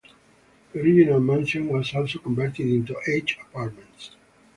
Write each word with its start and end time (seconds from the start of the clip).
The 0.73 0.79
original 0.79 1.19
mansion 1.19 1.67
was 1.67 1.93
also 1.93 2.17
converted 2.17 2.65
into 2.65 2.95
eight 3.07 3.35
apartments. 3.39 4.15